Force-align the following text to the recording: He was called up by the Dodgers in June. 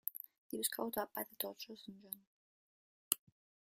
He 0.49 0.57
was 0.57 0.67
called 0.67 0.97
up 0.97 1.13
by 1.13 1.25
the 1.25 1.35
Dodgers 1.37 1.83
in 1.87 1.99
June. 2.01 2.23